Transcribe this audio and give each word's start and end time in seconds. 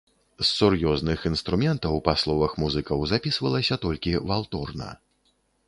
З 0.43 0.45
сур'ёзных 0.59 1.19
інструментаў, 1.31 1.99
па 2.09 2.15
словах 2.23 2.57
музыкаў, 2.63 3.05
запісвалася 3.13 3.81
толькі 3.87 4.17
валторна. 4.33 4.91